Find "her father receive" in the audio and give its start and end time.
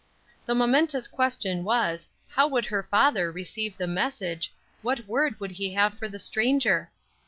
2.65-3.77